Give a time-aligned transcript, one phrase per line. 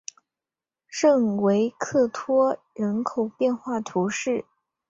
[0.87, 4.45] 圣维克托人口变化图示